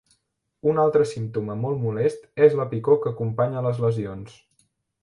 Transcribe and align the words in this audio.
Un 0.71 0.79
altre 0.83 1.05
símptoma 1.09 1.57
molt 1.65 1.81
molest 1.83 2.27
és 2.49 2.59
la 2.63 2.69
picor 2.73 2.99
que 3.05 3.13
acompanya 3.17 3.63
a 3.65 3.65
les 3.71 3.87
lesions. 3.89 4.43